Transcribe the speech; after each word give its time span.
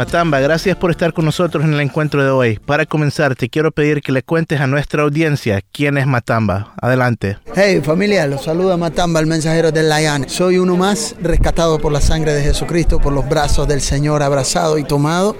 Matamba, 0.00 0.40
gracias 0.40 0.78
por 0.78 0.90
estar 0.90 1.12
con 1.12 1.26
nosotros 1.26 1.62
en 1.62 1.74
el 1.74 1.80
encuentro 1.80 2.24
de 2.24 2.30
hoy. 2.30 2.58
Para 2.64 2.86
comenzar, 2.86 3.36
te 3.36 3.50
quiero 3.50 3.70
pedir 3.70 4.00
que 4.00 4.12
le 4.12 4.22
cuentes 4.22 4.58
a 4.58 4.66
nuestra 4.66 5.02
audiencia 5.02 5.60
quién 5.72 5.98
es 5.98 6.06
Matamba. 6.06 6.72
Adelante. 6.80 7.36
Hey 7.54 7.82
familia, 7.84 8.26
los 8.26 8.44
saluda 8.44 8.78
Matamba, 8.78 9.20
el 9.20 9.26
mensajero 9.26 9.72
del 9.72 9.90
Layan. 9.90 10.26
Soy 10.26 10.56
uno 10.56 10.78
más 10.78 11.16
rescatado 11.20 11.78
por 11.78 11.92
la 11.92 12.00
sangre 12.00 12.32
de 12.32 12.42
Jesucristo, 12.42 12.98
por 12.98 13.12
los 13.12 13.28
brazos 13.28 13.68
del 13.68 13.82
Señor, 13.82 14.22
abrazado 14.22 14.78
y 14.78 14.84
tomado, 14.84 15.36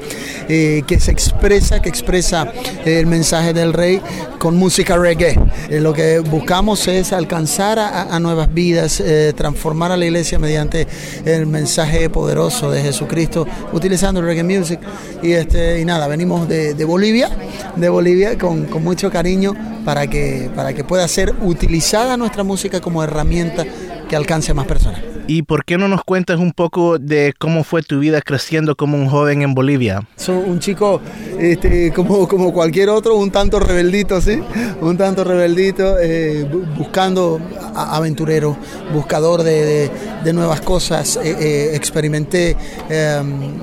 eh, 0.51 0.83
que 0.87 1.01
se 1.01 1.11
expresa, 1.11 1.81
que 1.81 1.89
expresa 1.89 2.53
el 2.85 3.07
mensaje 3.07 3.55
del 3.55 3.73
Rey 3.73 4.03
con 4.39 4.57
música 4.57 4.99
reggae. 4.99 5.41
Eh, 5.71 5.81
lo 5.81 5.95
que 5.95 6.19
buscamos 6.19 6.87
es 6.87 7.15
alcanzar 7.15 7.79
a, 7.79 8.21
nuevas 8.21 8.53
vidas, 8.53 9.01
eh, 9.01 9.33
transformar 9.35 9.91
a 9.91 9.97
la 9.97 10.05
iglesia 10.05 10.39
mediante 10.39 10.87
el 11.25 11.47
mensaje 11.47 12.11
poderoso 12.11 12.71
de 12.71 12.83
Jesucristo, 12.83 13.47
utilizando 13.73 14.21
el 14.21 14.27
reggae 14.27 14.50
Music. 14.59 14.81
Y, 15.23 15.33
este, 15.33 15.81
y 15.81 15.85
nada, 15.85 16.07
venimos 16.09 16.49
de, 16.49 16.85
Bolivia, 16.85 17.31
de 17.77 17.89
Bolivia 17.89 18.39
con, 18.39 18.65
con, 18.67 18.83
mucho 18.83 19.11
cariño 19.11 19.55
para 19.85 20.07
que, 20.07 20.51
para 20.55 20.73
que 20.73 20.85
pueda 20.85 21.07
ser 21.09 21.35
utilizada 21.43 22.17
nuestra 22.17 22.45
música 22.45 22.81
como 22.81 23.03
herramienta 23.03 23.65
que 24.09 24.17
alcance 24.17 24.53
a 24.53 24.55
más 24.55 24.67
personas. 24.67 25.10
¿Y 25.31 25.43
por 25.43 25.65
qué 25.65 25.79
no 25.79 25.87
nos 25.87 26.03
cuentas 26.03 26.41
un 26.41 26.51
poco 26.51 26.99
de 26.99 27.35
cómo 27.39 27.63
fue 27.63 27.85
tu 27.85 28.01
vida 28.01 28.21
creciendo 28.21 28.75
como 28.75 28.97
un 28.97 29.09
joven 29.09 29.43
en 29.43 29.55
Bolivia? 29.55 30.03
Soy 30.17 30.35
un 30.35 30.59
chico 30.59 31.01
este, 31.39 31.93
como, 31.93 32.53
cualquier 32.53 32.89
otro, 32.89 33.15
un 33.15 33.31
tanto 33.31 33.61
rebeldito, 33.61 34.21
¿sí? 34.21 34.43
Un 34.81 34.97
tanto 34.97 35.23
rebeldito, 35.23 36.01
eh, 36.01 36.49
buscando 36.77 37.41
aventurero, 37.77 38.57
buscador 38.93 39.45
de, 39.45 39.89
nuevas 40.35 40.63
cosas. 40.63 41.15
Eh, 41.23 41.37
eh, 41.39 41.77
experimenté 41.77 42.57
em, 42.89 43.55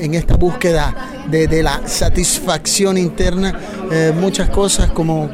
en 0.00 0.14
esta 0.14 0.34
búsqueda 0.34 1.22
de, 1.30 1.62
la 1.62 1.86
satisfacción 1.86 2.98
interna 2.98 3.56
muchas 4.16 4.50
cosas 4.50 4.90
como 4.90 5.30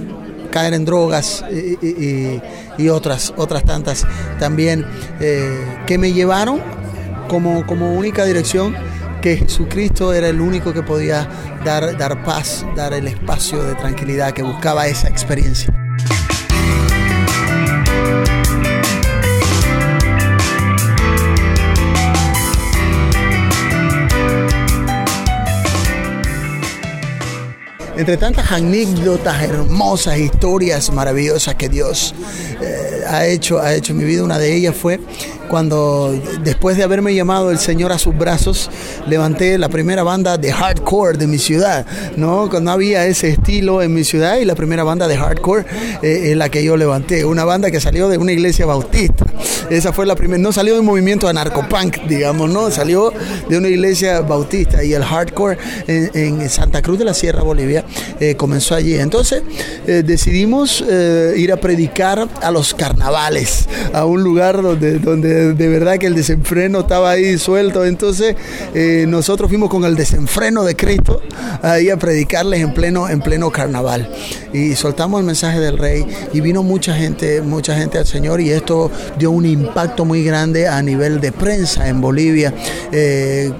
caer 0.50 0.75
en 0.75 0.84
drogas 0.84 1.44
y, 1.50 2.88
otras, 2.88 3.32
otras 3.36 3.64
tantas 3.64 4.06
también 4.38 4.86
eh, 5.20 5.59
que 5.86 5.98
me 5.98 6.12
llevaron 6.12 6.60
como, 7.28 7.66
como 7.66 7.94
única 7.94 8.25
dirección 8.25 8.75
que 9.20 9.37
Jesucristo 9.37 10.12
era 10.12 10.28
el 10.28 10.41
único 10.41 10.72
que 10.72 10.82
podía 10.82 11.28
dar, 11.64 11.97
dar 11.98 12.22
paz, 12.25 12.64
dar 12.76 12.94
el 12.94 13.08
espacio 13.08 13.62
de 13.62 13.75
tranquilidad 13.75 14.32
que 14.32 14.42
buscaba 14.42 14.87
esa 14.87 15.08
experiencia. 15.08 15.77
Entre 27.98 28.16
tantas 28.16 28.53
anécdotas 28.53 29.42
hermosas, 29.42 30.19
historias 30.19 30.92
maravillosas 30.92 31.56
que 31.56 31.69
Dios 31.69 32.14
eh, 32.60 33.03
ha, 33.09 33.26
hecho, 33.26 33.59
ha 33.59 33.75
hecho 33.75 33.92
en 33.92 33.98
mi 33.98 34.04
vida, 34.04 34.22
una 34.22 34.38
de 34.38 34.54
ellas 34.54 34.76
fue 34.76 35.00
cuando 35.48 36.16
después 36.42 36.76
de 36.76 36.84
haberme 36.84 37.14
llamado 37.14 37.50
el 37.50 37.58
Señor 37.58 37.91
a 37.91 37.98
sus 37.98 38.16
brazos, 38.16 38.70
levanté 39.08 39.58
la 39.58 39.69
primera 39.69 40.03
banda 40.03 40.38
de 40.38 40.53
hardcore 40.53 41.19
de 41.19 41.26
mi 41.26 41.38
ciudad, 41.38 41.87
¿no? 42.16 42.48
Cuando 42.48 42.70
había 42.70 43.06
ese 43.06 43.31
estilo 43.31 43.82
en 43.82 43.94
mi 43.94 44.04
ciudad 44.04 44.37
y 44.37 44.44
la 44.44 44.54
primera 44.54 44.84
banda 44.84 45.08
de 45.08 45.16
hardcore 45.16 45.64
eh, 46.03 46.34
la 46.37 46.50
que 46.50 46.62
yo 46.62 46.76
levanté, 46.76 47.25
una 47.25 47.44
banda 47.44 47.70
que 47.70 47.81
salió 47.81 48.08
de 48.08 48.19
una 48.19 48.32
iglesia 48.32 48.66
bautista. 48.66 49.25
Esa 49.70 49.92
fue 49.92 50.06
la 50.06 50.14
primera, 50.14 50.38
no 50.42 50.52
salió 50.52 50.74
de 50.74 50.80
un 50.80 50.86
movimiento 50.86 51.28
anarcopunk, 51.28 51.98
digamos, 52.08 52.50
¿no? 52.50 52.70
Salió 52.70 53.12
de 53.48 53.58
una 53.58 53.68
iglesia 53.68 54.20
bautista 54.20 54.82
y 54.82 54.94
el 54.94 55.04
hardcore 55.04 55.58
en, 55.86 56.48
Santa 56.48 56.80
Cruz 56.82 56.98
de 56.98 57.04
la 57.04 57.14
Sierra, 57.14 57.42
Bolivia, 57.42 57.84
eh, 58.20 58.34
comenzó 58.34 58.74
allí. 58.74 58.94
Entonces 58.94 59.42
eh, 59.86 60.02
decidimos 60.04 60.82
eh, 60.88 61.34
ir 61.36 61.52
a 61.52 61.56
predicar 61.58 62.28
a 62.40 62.50
los 62.50 62.74
carnavales, 62.74 63.68
a 63.92 64.04
un 64.04 64.22
lugar 64.22 64.62
donde, 64.62 64.98
donde 64.98 65.52
de 65.52 65.68
verdad 65.68 65.98
que 65.98 66.06
el 66.06 66.14
desenfreno 66.14 66.80
estaba 66.80 67.10
ahí 67.10 67.36
suelto. 67.38 67.84
Entonces 67.84 68.36
nosotros 69.06 69.48
fuimos 69.48 69.68
con 69.68 69.84
el 69.84 69.96
desenfreno 69.96 70.64
de 70.64 70.76
Cristo 70.76 71.20
ahí 71.62 71.90
a 71.90 71.96
predicarles 71.96 72.60
en 72.60 72.72
pleno, 72.72 73.08
en 73.08 73.20
pleno 73.20 73.50
carnaval. 73.50 74.10
Y 74.52 74.74
soltamos 74.74 75.20
el 75.20 75.26
mensaje 75.26 75.60
del 75.60 75.76
rey 75.76 76.06
y 76.32 76.40
vino 76.40 76.62
mucha 76.62 76.94
gente, 76.94 77.42
mucha 77.42 77.76
gente 77.76 77.98
al 77.98 78.06
Señor 78.06 78.40
y 78.40 78.50
esto 78.50 78.90
dio 79.18 79.30
un 79.30 79.44
impacto 79.60 80.04
muy 80.04 80.24
grande 80.24 80.69
a 80.69 80.82
nivel 80.82 81.20
de 81.20 81.32
prensa 81.32 81.88
en 81.88 82.00
Bolivia, 82.00 82.54
eh, 82.92 83.52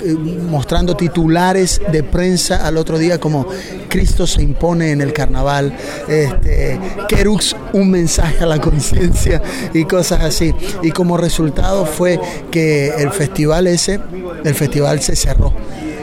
mostrando 0.49 0.97
titulares 0.97 1.81
de 1.91 2.03
prensa 2.03 2.67
al 2.67 2.77
otro 2.77 2.99
día 2.99 3.19
como 3.19 3.47
Cristo 3.89 4.27
se 4.27 4.43
impone 4.43 4.93
en 4.93 5.01
el 5.01 5.13
carnaval, 5.13 5.77
este, 6.09 6.79
Kerux, 7.09 7.57
un 7.73 7.91
mensaje 7.91 8.45
a 8.45 8.47
la 8.47 8.61
conciencia 8.61 9.43
y 9.73 9.85
cosas 9.85 10.23
así. 10.23 10.55
Y 10.83 10.91
como 10.91 11.17
resultado 11.17 11.87
fue 11.87 12.21
que 12.51 12.89
el 12.99 13.11
festival 13.11 13.67
ese, 13.67 14.01
el 14.45 14.55
festival 14.55 15.01
se 15.01 15.17
cerró 15.17 15.53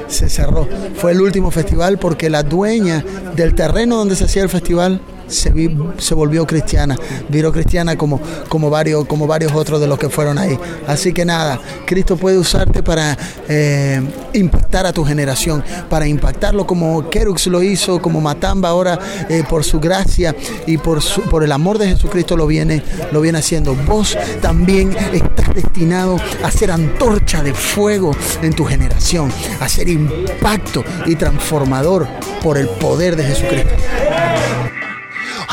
se 0.08 0.30
cerró. 0.30 0.68
Fue 0.96 1.14
el 1.14 1.22
último 1.22 1.50
festival 1.50 1.98
porque 1.98 2.30
la 2.30 2.44
dueña 2.44 3.04
del 3.36 3.56
terreno 3.56 3.98
donde 3.98 4.16
se 4.16 4.26
hacía 4.26 4.44
el 4.44 4.50
festival 4.50 5.02
se, 5.28 5.52
se 5.98 6.14
volvió 6.14 6.46
cristiana, 6.46 6.96
viró 7.30 7.52
cristiana 7.52 7.98
como, 7.98 8.20
como, 8.50 8.70
varios, 8.70 9.06
como 9.06 9.28
varios 9.28 9.54
otros 9.54 9.80
de 9.82 9.88
los 9.88 9.98
que 9.98 10.10
fueron 10.10 10.38
ahí. 10.38 10.58
Así 10.88 11.14
que 11.14 11.26
nada, 11.26 11.60
Cristo 11.86 12.18
puede 12.18 12.38
usarte 12.38 12.84
para 12.84 13.18
eh, 13.48 14.02
impactar 14.34 14.86
a 14.86 14.94
tu 14.94 15.04
generación, 15.04 15.64
para 15.90 16.08
impactarlo 16.08 16.66
como 16.66 17.10
Kerux 17.10 17.48
lo 17.48 17.64
hizo, 17.64 18.02
como 18.02 18.22
Matamba 18.22 18.70
ahora 18.70 19.00
eh, 19.30 19.44
por 19.50 19.64
su 19.64 19.80
gracia 19.80 20.36
y 20.66 20.78
por, 20.78 21.02
su, 21.02 21.22
por 21.22 21.44
el 21.44 21.52
amor 21.52 21.78
de 21.78 21.88
Jesucristo 21.88 22.38
lo 22.38 22.48
viene, 22.48 22.84
lo 23.12 23.22
viene 23.22 23.40
haciendo. 23.40 23.76
Vos 23.76 24.18
también 24.42 24.96
estás 25.14 25.54
destinado 25.54 26.18
a 26.44 26.52
ser 26.52 26.72
antorcha 26.72 27.44
de 27.44 27.54
fuego 27.54 28.12
en 28.42 28.54
tu 28.54 28.66
generación, 28.66 29.32
a 29.60 29.68
ser 29.70 29.90
impacto 29.90 30.84
y 31.06 31.16
transformador 31.16 32.08
por 32.42 32.58
el 32.58 32.68
poder 32.68 33.16
de 33.16 33.24
Jesucristo. 33.24 33.74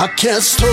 Aquí 0.02 0.26
estoy, 0.26 0.68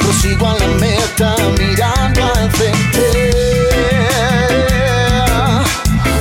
prosigo 0.00 0.46
a 0.50 0.54
la 0.58 0.66
meta 0.78 1.34
mirando 1.58 2.24
al 2.26 2.50
frente. 2.50 3.30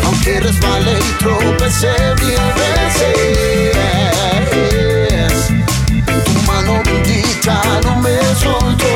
Aunque 0.06 0.40
resbale 0.40 0.94
y 0.98 1.12
tropecé 1.20 1.92
mil 2.22 2.40
veces, 2.62 3.76
tu 6.24 6.34
mano 6.50 6.82
bendita 6.86 7.62
no 7.84 7.98
me 7.98 8.18
soltó, 8.42 8.91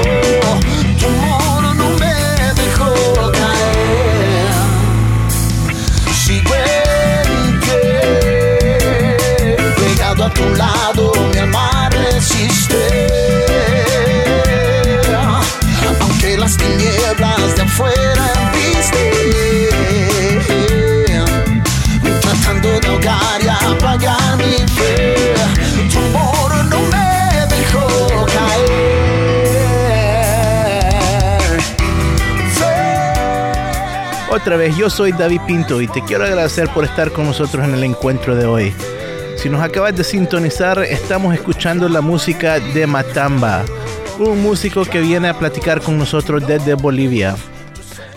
Otra 34.36 34.58
vez, 34.58 34.76
yo 34.76 34.90
soy 34.90 35.14
David 35.14 35.40
Pinto 35.48 35.80
y 35.80 35.88
te 35.88 36.04
quiero 36.04 36.26
agradecer 36.26 36.68
por 36.68 36.84
estar 36.84 37.14
con 37.14 37.26
nosotros 37.26 37.64
en 37.64 37.74
el 37.74 37.86
encuentro 37.86 38.36
de 38.36 38.46
hoy. 38.46 38.74
Si 39.38 39.48
nos 39.48 39.62
acabas 39.62 39.96
de 39.96 40.04
sintonizar, 40.04 40.80
estamos 40.80 41.34
escuchando 41.34 41.88
la 41.88 42.02
música 42.02 42.60
de 42.60 42.86
Matamba, 42.86 43.64
un 44.20 44.44
músico 44.44 44.84
que 44.84 45.00
viene 45.00 45.30
a 45.30 45.40
platicar 45.40 45.80
con 45.80 45.98
nosotros 45.98 46.46
desde 46.46 46.74
Bolivia. 46.74 47.38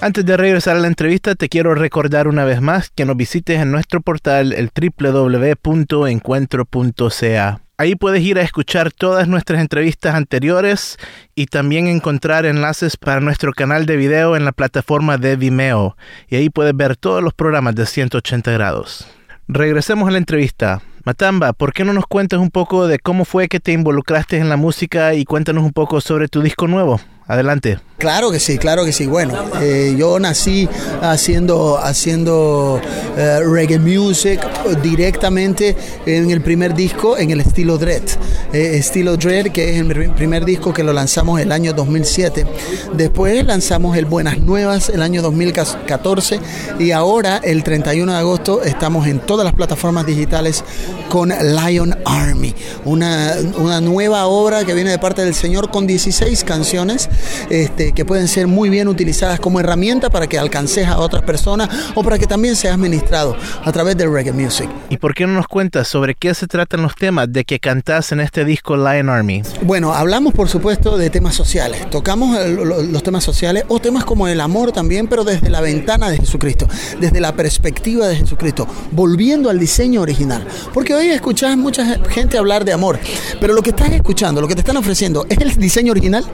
Antes 0.00 0.26
de 0.26 0.36
regresar 0.36 0.74
a 0.74 0.80
la 0.80 0.88
entrevista, 0.88 1.36
te 1.36 1.48
quiero 1.48 1.76
recordar 1.76 2.26
una 2.26 2.44
vez 2.44 2.60
más 2.60 2.90
que 2.90 3.04
nos 3.04 3.16
visites 3.16 3.60
en 3.60 3.70
nuestro 3.70 4.00
portal 4.00 4.52
el 4.52 4.72
www.encuentro.ca. 4.74 7.67
Ahí 7.80 7.94
puedes 7.94 8.24
ir 8.24 8.40
a 8.40 8.42
escuchar 8.42 8.90
todas 8.90 9.28
nuestras 9.28 9.60
entrevistas 9.60 10.16
anteriores 10.16 10.96
y 11.36 11.46
también 11.46 11.86
encontrar 11.86 12.44
enlaces 12.44 12.96
para 12.96 13.20
nuestro 13.20 13.52
canal 13.52 13.86
de 13.86 13.96
video 13.96 14.34
en 14.34 14.44
la 14.44 14.50
plataforma 14.50 15.16
de 15.16 15.36
Vimeo. 15.36 15.96
Y 16.28 16.34
ahí 16.34 16.50
puedes 16.50 16.76
ver 16.76 16.96
todos 16.96 17.22
los 17.22 17.34
programas 17.34 17.76
de 17.76 17.86
180 17.86 18.50
grados. 18.50 19.06
Regresemos 19.46 20.08
a 20.08 20.10
la 20.10 20.18
entrevista. 20.18 20.82
Matamba, 21.04 21.52
¿por 21.52 21.72
qué 21.72 21.84
no 21.84 21.92
nos 21.92 22.08
cuentas 22.08 22.40
un 22.40 22.50
poco 22.50 22.88
de 22.88 22.98
cómo 22.98 23.24
fue 23.24 23.46
que 23.46 23.60
te 23.60 23.70
involucraste 23.70 24.38
en 24.38 24.48
la 24.48 24.56
música 24.56 25.14
y 25.14 25.24
cuéntanos 25.24 25.62
un 25.62 25.72
poco 25.72 26.00
sobre 26.00 26.26
tu 26.26 26.42
disco 26.42 26.66
nuevo? 26.66 27.00
Adelante. 27.28 27.78
Claro 27.98 28.30
que 28.30 28.38
sí, 28.38 28.58
claro 28.58 28.84
que 28.84 28.92
sí. 28.92 29.06
Bueno, 29.06 29.34
eh, 29.60 29.96
yo 29.98 30.20
nací 30.20 30.68
haciendo, 31.02 31.78
haciendo 31.78 32.80
eh, 33.16 33.40
reggae 33.40 33.80
music 33.80 34.40
directamente 34.80 35.76
en 36.06 36.30
el 36.30 36.40
primer 36.40 36.74
disco 36.74 37.18
en 37.18 37.32
el 37.32 37.40
estilo 37.40 37.76
Dread. 37.76 38.04
Eh, 38.52 38.76
estilo 38.76 39.16
Dread, 39.16 39.46
que 39.46 39.74
es 39.74 39.80
el 39.80 40.12
primer 40.12 40.44
disco 40.44 40.72
que 40.72 40.84
lo 40.84 40.92
lanzamos 40.92 41.40
el 41.40 41.50
año 41.50 41.72
2007. 41.72 42.46
Después 42.94 43.44
lanzamos 43.44 43.96
el 43.96 44.04
Buenas 44.04 44.38
Nuevas 44.38 44.90
el 44.90 45.02
año 45.02 45.20
2014 45.20 46.38
y 46.78 46.92
ahora 46.92 47.38
el 47.38 47.64
31 47.64 48.12
de 48.12 48.18
agosto 48.18 48.62
estamos 48.62 49.08
en 49.08 49.18
todas 49.18 49.44
las 49.44 49.54
plataformas 49.54 50.06
digitales 50.06 50.62
con 51.08 51.30
Lion 51.30 51.98
Army, 52.04 52.54
una, 52.84 53.34
una 53.56 53.80
nueva 53.80 54.26
obra 54.26 54.64
que 54.64 54.74
viene 54.74 54.90
de 54.90 54.98
parte 55.00 55.24
del 55.24 55.34
Señor 55.34 55.72
con 55.72 55.88
16 55.88 56.44
canciones 56.44 57.08
este, 57.50 57.87
que 57.92 58.04
pueden 58.04 58.28
ser 58.28 58.46
muy 58.46 58.68
bien 58.70 58.88
utilizadas 58.88 59.40
como 59.40 59.60
herramienta 59.60 60.10
para 60.10 60.26
que 60.26 60.38
alcances 60.38 60.86
a 60.86 60.98
otras 60.98 61.22
personas 61.22 61.68
o 61.94 62.02
para 62.02 62.18
que 62.18 62.26
también 62.26 62.56
seas 62.56 62.78
ministrado 62.78 63.36
a 63.64 63.72
través 63.72 63.96
del 63.96 64.12
reggae 64.12 64.32
music. 64.32 64.68
¿Y 64.90 64.96
por 64.96 65.14
qué 65.14 65.26
no 65.26 65.34
nos 65.34 65.46
cuentas 65.48 65.88
sobre 65.88 66.14
qué 66.14 66.34
se 66.34 66.46
tratan 66.46 66.82
los 66.82 66.94
temas 66.94 67.32
de 67.32 67.44
que 67.44 67.58
cantás 67.60 68.12
en 68.12 68.20
este 68.20 68.44
disco 68.44 68.76
Lion 68.76 69.08
Army? 69.08 69.42
Bueno, 69.62 69.92
hablamos 69.94 70.34
por 70.34 70.48
supuesto 70.48 70.96
de 70.98 71.10
temas 71.10 71.34
sociales, 71.34 71.88
tocamos 71.90 72.38
el- 72.38 72.54
lo- 72.56 72.82
los 72.82 73.02
temas 73.02 73.24
sociales 73.24 73.64
o 73.68 73.78
temas 73.80 74.04
como 74.04 74.28
el 74.28 74.40
amor 74.40 74.72
también, 74.72 75.06
pero 75.08 75.24
desde 75.24 75.50
la 75.50 75.60
ventana 75.60 76.08
de 76.10 76.18
Jesucristo, 76.18 76.66
desde 77.00 77.20
la 77.20 77.34
perspectiva 77.34 78.06
de 78.08 78.16
Jesucristo, 78.16 78.66
volviendo 78.92 79.50
al 79.50 79.58
diseño 79.58 80.00
original. 80.02 80.46
Porque 80.74 80.94
hoy 80.94 81.08
escuchas 81.08 81.56
mucha 81.56 81.98
gente 82.08 82.38
hablar 82.38 82.64
de 82.64 82.72
amor, 82.72 82.98
pero 83.40 83.54
lo 83.54 83.62
que 83.62 83.70
estás 83.70 83.90
escuchando, 83.92 84.40
lo 84.40 84.48
que 84.48 84.54
te 84.54 84.60
están 84.60 84.76
ofreciendo, 84.76 85.26
¿es 85.28 85.38
el 85.38 85.54
diseño 85.56 85.92
original 85.92 86.24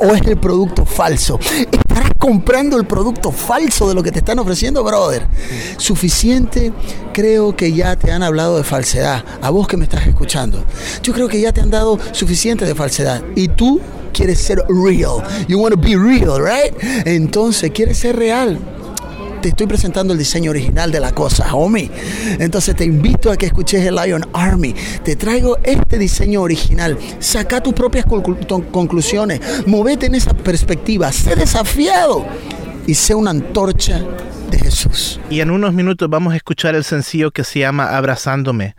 o 0.00 0.14
es 0.14 0.22
el 0.26 0.36
producto 0.36 0.84
falso? 0.84 1.01
¿Estarás 1.10 2.10
comprando 2.18 2.76
el 2.76 2.86
producto 2.86 3.32
falso 3.32 3.88
de 3.88 3.94
lo 3.94 4.02
que 4.02 4.12
te 4.12 4.20
están 4.20 4.38
ofreciendo, 4.38 4.84
brother? 4.84 5.26
Suficiente, 5.76 6.72
creo 7.12 7.56
que 7.56 7.72
ya 7.72 7.96
te 7.96 8.12
han 8.12 8.22
hablado 8.22 8.56
de 8.56 8.64
falsedad, 8.64 9.24
a 9.40 9.50
vos 9.50 9.66
que 9.66 9.76
me 9.76 9.84
estás 9.84 10.06
escuchando. 10.06 10.64
Yo 11.02 11.12
creo 11.12 11.28
que 11.28 11.40
ya 11.40 11.52
te 11.52 11.60
han 11.60 11.70
dado 11.70 11.98
suficiente 12.12 12.64
de 12.64 12.74
falsedad 12.74 13.22
y 13.34 13.48
tú 13.48 13.80
quieres 14.12 14.38
ser 14.38 14.62
real. 14.68 15.22
You 15.48 15.58
want 15.58 15.74
to 15.74 15.80
be 15.80 15.96
real, 15.96 16.38
right? 16.38 16.74
Entonces, 17.06 17.70
quieres 17.72 17.98
ser 17.98 18.16
real 18.16 18.58
te 19.42 19.48
estoy 19.48 19.66
presentando 19.66 20.12
el 20.12 20.18
diseño 20.18 20.52
original 20.52 20.90
de 20.90 21.00
la 21.00 21.12
cosa, 21.12 21.54
homie. 21.54 21.90
Entonces 22.38 22.76
te 22.76 22.84
invito 22.84 23.30
a 23.30 23.36
que 23.36 23.46
escuches 23.46 23.84
el 23.84 23.96
Lion 23.96 24.24
Army. 24.32 24.74
Te 25.04 25.16
traigo 25.16 25.58
este 25.64 25.98
diseño 25.98 26.40
original. 26.40 26.96
Saca 27.18 27.60
tus 27.60 27.74
propias 27.74 28.06
conclusiones. 28.06 29.66
Movete 29.66 30.06
en 30.06 30.14
esa 30.14 30.32
perspectiva. 30.32 31.12
Sé 31.12 31.34
desafiado 31.34 32.24
y 32.86 32.94
sé 32.94 33.14
una 33.14 33.30
antorcha 33.30 34.00
de 34.50 34.58
Jesús. 34.58 35.20
Y 35.28 35.40
en 35.40 35.50
unos 35.50 35.74
minutos 35.74 36.08
vamos 36.08 36.32
a 36.32 36.36
escuchar 36.36 36.76
el 36.76 36.84
sencillo 36.84 37.32
que 37.32 37.42
se 37.42 37.58
llama 37.58 37.96
Abrazándome. 37.96 38.76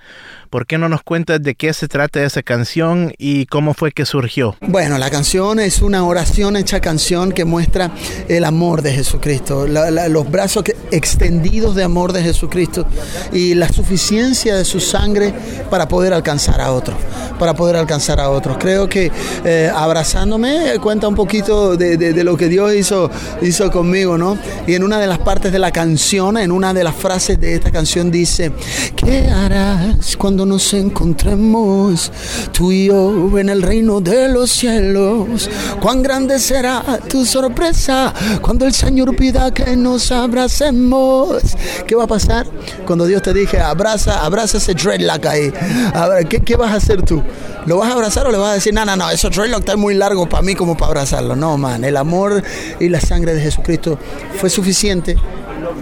¿Por 0.53 0.67
qué 0.67 0.77
no 0.77 0.88
nos 0.88 1.01
cuentas 1.01 1.41
de 1.41 1.55
qué 1.55 1.73
se 1.73 1.88
trata 1.88 2.23
esa 2.23 2.44
canción 2.44 3.11
y 3.17 3.47
cómo 3.47 3.73
fue 3.73 3.91
que 3.91 4.05
surgió? 4.05 4.55
Bueno, 4.61 5.00
la 5.00 5.09
canción 5.09 5.59
es 5.59 5.81
una 5.81 6.05
oración 6.05 6.55
hecha 6.55 6.79
canción 6.79 7.31
que 7.31 7.44
muestra 7.44 7.89
el 8.27 8.45
amor 8.45 8.83
de 8.83 8.94
Jesucristo, 8.94 9.65
los 9.65 10.29
brazos 10.29 10.63
extendidos 10.91 11.73
de 11.73 11.83
amor 11.83 12.13
de 12.13 12.21
Jesucristo 12.21 12.85
y 13.31 13.55
la 13.55 13.67
suficiencia 13.67 14.55
de 14.55 14.63
su 14.63 14.79
sangre 14.79 15.33
para 15.72 15.88
poder 15.88 16.13
alcanzar 16.13 16.62
a 16.62 16.72
otros, 16.72 16.98
para 17.39 17.55
poder 17.55 17.75
alcanzar 17.75 18.19
a 18.19 18.29
otros. 18.29 18.57
Creo 18.60 18.88
que 18.88 19.12
eh, 19.43 19.72
abrazándome 19.74 20.77
cuenta 20.83 21.07
un 21.07 21.15
poquito 21.15 21.75
de 21.75 22.24
lo 22.24 22.38
que 22.38 22.48
Dios 22.48 22.75
hizo, 22.75 23.10
hizo 23.41 23.72
conmigo, 23.72 24.19
¿no? 24.19 24.38
Y 24.67 24.75
en 24.75 24.83
una 24.83 25.00
de 25.00 25.07
las 25.07 25.17
partes 25.17 25.51
de 25.51 25.57
la 25.57 25.72
canción, 25.72 26.38
en 26.38 26.51
una 26.51 26.75
de 26.75 26.83
las 26.83 26.93
frases 26.93 27.39
de 27.39 27.55
esta 27.55 27.72
canción 27.72 28.12
dice, 28.12 28.51
¿qué 28.95 29.29
harás 29.29 30.15
cuando 30.15 30.42
nos 30.45 30.73
encontremos 30.73 32.12
tú 32.51 32.71
y 32.71 32.88
yo 32.88 33.38
en 33.38 33.50
el 33.50 33.62
reino 33.62 34.01
de 34.01 34.29
los 34.29 34.51
cielos? 34.51 35.50
¿Cuán 35.81 36.03
grande 36.03 36.39
será 36.39 37.00
tu 37.07 37.25
sorpresa 37.25 38.13
cuando 38.41 38.65
el 38.65 38.73
Señor 38.73 39.15
pida 39.15 39.53
que 39.53 39.75
nos 39.75 40.12
abracemos? 40.12 41.41
¿Qué 41.88 41.95
va 41.95 42.05
a 42.05 42.07
pasar 42.07 42.47
cuando 42.85 43.05
Dios 43.05 43.21
te 43.21 43.33
dije, 43.33 43.59
abraza, 43.59 44.23
abraza 44.25 44.57
ese 44.57 44.73
dreadlock 44.73 45.25
ahí? 45.25 45.53
A 45.93 46.07
ver, 46.07 46.27
¿qué, 46.27 46.39
qué 46.39 46.55
vas 46.55 46.71
a 46.71 46.75
hacer 46.75 47.01
tú? 47.03 47.21
¿Lo 47.65 47.77
vas 47.77 47.89
a 47.89 47.93
abrazar 47.93 48.27
o 48.27 48.31
le 48.31 48.38
vas 48.38 48.51
a 48.51 48.53
decir, 48.53 48.73
no, 48.73 48.85
no, 48.85 48.95
no, 48.95 49.09
ese 49.09 49.29
dreadlock 49.29 49.59
está 49.59 49.77
muy 49.77 49.93
largo 49.93 50.27
para 50.27 50.43
mí 50.43 50.55
como 50.55 50.75
para 50.75 50.88
abrazarlo? 50.88 51.35
No, 51.35 51.57
man, 51.57 51.83
el 51.83 51.97
amor 51.97 52.43
y 52.79 52.89
la 52.89 53.00
sangre 53.00 53.33
de 53.33 53.41
Jesucristo 53.41 53.97
fue 54.39 54.50
suficiente 54.50 55.15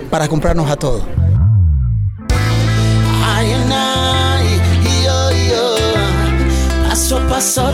para 0.10 0.28
comprarnos 0.28 0.70
a 0.70 0.76
todos. 0.76 1.21
Paso 7.42 7.66
a 7.66 7.72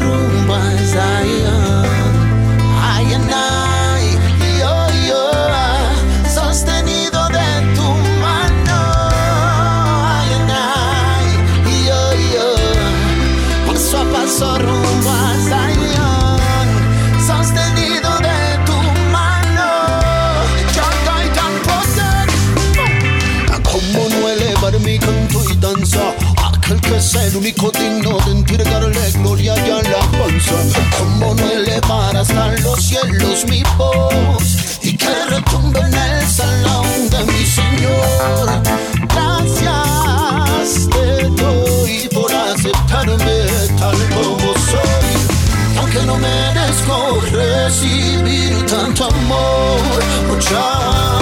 recibir 47.68 48.66
tanto 48.66 49.04
amor, 49.04 49.82
luchar, 50.30 51.17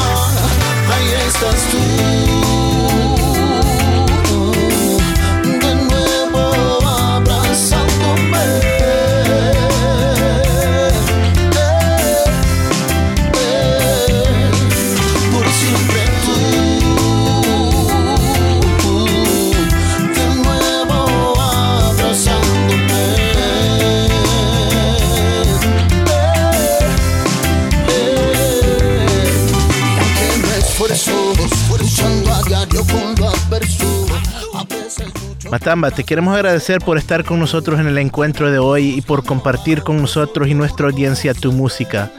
Matamba, 35.65 35.89
te 35.89 36.03
queremos 36.03 36.35
agradecer 36.35 36.77
por 36.77 36.99
estar 36.99 37.23
con 37.23 37.39
nosotros 37.39 37.79
en 37.79 37.87
el 37.87 37.97
encuentro 37.97 38.51
de 38.51 38.59
hoy 38.59 38.89
y 38.97 39.01
por 39.01 39.25
compartir 39.25 39.81
con 39.81 39.97
nosotros 39.97 40.47
y 40.47 40.53
nuestra 40.53 40.85
audiencia 40.85 41.33
tu 41.33 41.51
música. 41.51 42.11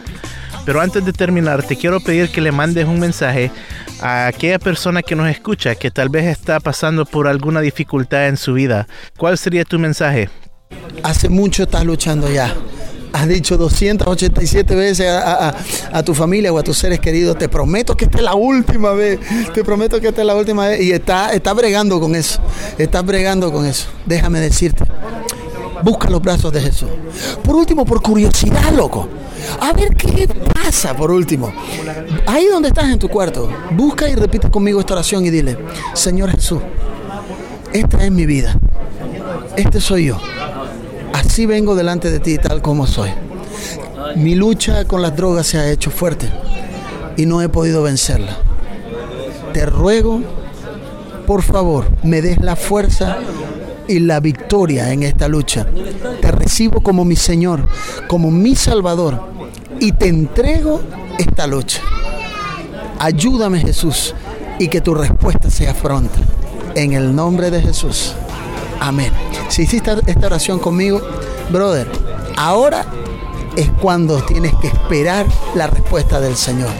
Pero 0.64 0.80
antes 0.80 1.04
de 1.04 1.12
terminar, 1.12 1.62
te 1.62 1.76
quiero 1.76 2.00
pedir 2.00 2.30
que 2.30 2.40
le 2.40 2.50
mandes 2.50 2.86
un 2.86 2.98
mensaje 2.98 3.52
a 4.00 4.26
aquella 4.26 4.58
persona 4.58 5.00
que 5.00 5.14
nos 5.14 5.30
escucha, 5.30 5.76
que 5.76 5.92
tal 5.92 6.08
vez 6.08 6.24
está 6.24 6.58
pasando 6.58 7.06
por 7.06 7.28
alguna 7.28 7.60
dificultad 7.60 8.26
en 8.26 8.36
su 8.36 8.54
vida. 8.54 8.88
¿Cuál 9.16 9.38
sería 9.38 9.64
tu 9.64 9.78
mensaje? 9.78 10.28
Hace 11.04 11.28
mucho 11.28 11.62
estás 11.62 11.84
luchando 11.84 12.28
ya. 12.28 12.52
Has 13.16 13.28
dicho 13.28 13.56
287 13.56 14.74
veces 14.74 15.08
a, 15.10 16.02
tu 16.04 16.12
familia 16.12 16.52
o 16.52 16.58
a 16.58 16.62
tus 16.62 16.76
seres 16.76 17.00
queridos, 17.00 17.38
te 17.38 17.48
prometo 17.48 17.96
que 17.96 18.04
esta 18.04 18.18
es 18.18 18.24
la 18.24 18.34
última 18.34 18.92
vez, 18.92 19.18
te 19.54 19.64
prometo 19.64 19.98
que 20.02 20.08
esta 20.08 20.20
es 20.20 20.26
la 20.26 20.34
última 20.34 20.68
vez. 20.68 20.82
Y 20.82 20.92
está, 20.92 21.32
está 21.32 21.54
bregando 21.54 21.98
con 21.98 22.14
eso, 22.14 22.42
estás 22.76 23.06
bregando 23.06 23.50
con 23.50 23.64
eso. 23.64 23.86
Déjame 24.04 24.38
decirte, 24.40 24.84
busca 25.82 26.10
los 26.10 26.20
brazos 26.20 26.52
de 26.52 26.60
Jesús. 26.60 26.90
Por 27.42 27.56
último, 27.56 27.86
por 27.86 28.02
curiosidad, 28.02 28.70
loco. 28.76 29.08
A 29.60 29.72
ver 29.72 29.96
qué 29.96 30.28
pasa 30.52 30.94
por 30.94 31.10
último. 31.10 31.50
Ahí 32.26 32.44
donde 32.48 32.68
estás 32.68 32.90
en 32.90 32.98
tu 32.98 33.08
cuarto, 33.08 33.48
busca 33.70 34.10
y 34.10 34.14
repite 34.14 34.50
conmigo 34.50 34.78
esta 34.78 34.92
oración 34.92 35.24
y 35.24 35.30
dile, 35.30 35.56
Señor 35.94 36.32
Jesús, 36.32 36.60
esta 37.72 38.04
es 38.04 38.12
mi 38.12 38.26
vida. 38.26 38.58
Este 39.56 39.80
soy 39.80 40.08
yo. 40.08 40.18
Así 41.16 41.46
vengo 41.46 41.74
delante 41.74 42.10
de 42.10 42.20
ti 42.20 42.36
tal 42.36 42.60
como 42.60 42.86
soy. 42.86 43.08
Mi 44.16 44.34
lucha 44.34 44.84
con 44.84 45.00
las 45.00 45.16
drogas 45.16 45.46
se 45.46 45.56
ha 45.56 45.70
hecho 45.70 45.90
fuerte 45.90 46.28
y 47.16 47.24
no 47.24 47.40
he 47.40 47.48
podido 47.48 47.82
vencerla. 47.82 48.36
Te 49.54 49.64
ruego, 49.64 50.20
por 51.26 51.42
favor, 51.42 51.86
me 52.02 52.20
des 52.20 52.38
la 52.42 52.54
fuerza 52.54 53.16
y 53.88 54.00
la 54.00 54.20
victoria 54.20 54.92
en 54.92 55.04
esta 55.04 55.26
lucha. 55.26 55.66
Te 56.20 56.30
recibo 56.30 56.82
como 56.82 57.06
mi 57.06 57.16
Señor, 57.16 57.66
como 58.08 58.30
mi 58.30 58.54
Salvador 58.54 59.18
y 59.80 59.92
te 59.92 60.08
entrego 60.08 60.82
esta 61.18 61.46
lucha. 61.46 61.80
Ayúdame 62.98 63.60
Jesús 63.60 64.14
y 64.58 64.68
que 64.68 64.82
tu 64.82 64.94
respuesta 64.94 65.48
sea 65.48 65.72
pronta. 65.72 66.20
En 66.74 66.92
el 66.92 67.16
nombre 67.16 67.50
de 67.50 67.62
Jesús. 67.62 68.14
Amén. 68.80 69.12
Si 69.48 69.62
hiciste 69.62 69.92
esta 70.06 70.26
oración 70.26 70.58
conmigo, 70.58 71.00
brother, 71.50 71.88
ahora 72.36 72.84
es 73.56 73.70
cuando 73.80 74.22
tienes 74.22 74.54
que 74.56 74.68
esperar 74.68 75.26
la 75.54 75.66
respuesta 75.66 76.20
del 76.20 76.36
Señor. 76.36 76.70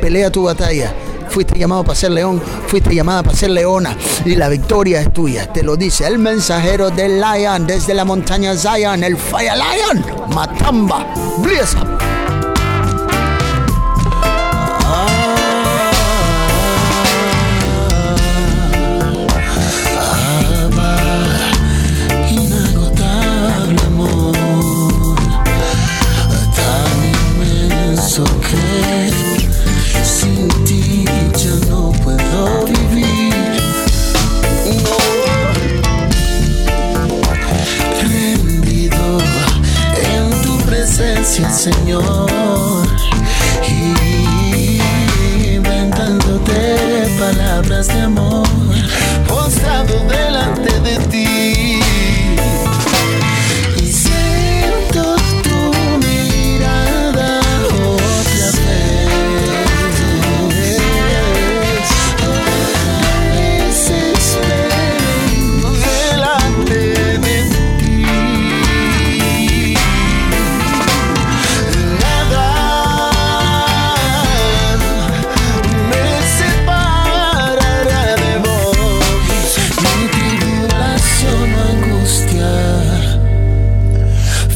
Pelea 0.00 0.30
tu 0.30 0.44
batalla. 0.44 0.94
Fuiste 1.28 1.58
llamado 1.58 1.82
para 1.82 1.96
ser 1.96 2.12
león, 2.12 2.40
fuiste 2.68 2.94
llamada 2.94 3.24
para 3.24 3.36
ser 3.36 3.50
leona 3.50 3.96
y 4.24 4.36
la 4.36 4.48
victoria 4.48 5.00
es 5.00 5.12
tuya. 5.12 5.52
Te 5.52 5.64
lo 5.64 5.76
dice 5.76 6.06
el 6.06 6.18
mensajero 6.18 6.90
del 6.90 7.20
Lion 7.20 7.66
desde 7.66 7.92
la 7.92 8.04
montaña 8.04 8.54
Zion, 8.54 9.02
el 9.02 9.16
Fire 9.16 9.54
Lion, 9.56 10.04
Matamba, 10.32 11.12
Bliss 11.38 11.74
Señor 41.64 42.03